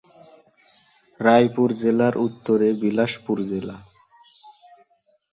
রায়পুর 1.19 1.69
জেলার 1.81 2.15
উত্তরে 2.17 2.67
বিলাসপুর 2.81 3.37
জেলা। 3.49 3.77